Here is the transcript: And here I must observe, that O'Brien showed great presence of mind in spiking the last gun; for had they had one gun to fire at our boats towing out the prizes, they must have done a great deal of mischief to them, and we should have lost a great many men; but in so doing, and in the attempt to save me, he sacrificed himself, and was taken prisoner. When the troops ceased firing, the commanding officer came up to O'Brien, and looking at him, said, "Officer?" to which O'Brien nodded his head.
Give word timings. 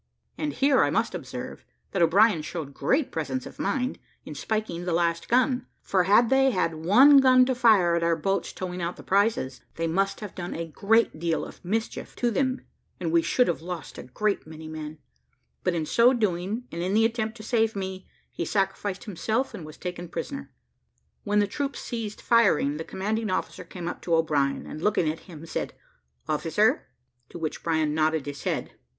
And 0.35 0.53
here 0.53 0.81
I 0.83 0.89
must 0.89 1.13
observe, 1.13 1.63
that 1.91 2.01
O'Brien 2.01 2.41
showed 2.41 2.73
great 2.73 3.11
presence 3.11 3.45
of 3.45 3.59
mind 3.59 3.99
in 4.25 4.33
spiking 4.33 4.85
the 4.85 4.93
last 4.93 5.29
gun; 5.29 5.67
for 5.83 6.05
had 6.05 6.31
they 6.31 6.49
had 6.49 6.73
one 6.73 7.17
gun 7.19 7.45
to 7.45 7.53
fire 7.53 7.93
at 7.93 8.01
our 8.01 8.15
boats 8.15 8.51
towing 8.51 8.81
out 8.81 8.95
the 8.95 9.03
prizes, 9.03 9.61
they 9.75 9.85
must 9.85 10.19
have 10.21 10.33
done 10.33 10.55
a 10.55 10.65
great 10.65 11.19
deal 11.19 11.45
of 11.45 11.63
mischief 11.63 12.15
to 12.15 12.31
them, 12.31 12.61
and 12.99 13.11
we 13.11 13.21
should 13.21 13.47
have 13.47 13.61
lost 13.61 13.99
a 13.99 14.01
great 14.01 14.47
many 14.47 14.67
men; 14.67 14.97
but 15.63 15.75
in 15.75 15.85
so 15.85 16.13
doing, 16.13 16.63
and 16.71 16.81
in 16.81 16.95
the 16.95 17.05
attempt 17.05 17.37
to 17.37 17.43
save 17.43 17.75
me, 17.75 18.07
he 18.31 18.43
sacrificed 18.43 19.03
himself, 19.03 19.53
and 19.53 19.67
was 19.67 19.77
taken 19.77 20.07
prisoner. 20.09 20.51
When 21.25 21.37
the 21.37 21.45
troops 21.45 21.79
ceased 21.79 22.23
firing, 22.23 22.77
the 22.77 22.83
commanding 22.83 23.29
officer 23.29 23.63
came 23.63 23.87
up 23.87 24.01
to 24.01 24.15
O'Brien, 24.15 24.65
and 24.65 24.81
looking 24.81 25.07
at 25.07 25.19
him, 25.29 25.45
said, 25.45 25.75
"Officer?" 26.27 26.87
to 27.29 27.37
which 27.37 27.59
O'Brien 27.59 27.93
nodded 27.93 28.25
his 28.25 28.41
head. 28.45 28.73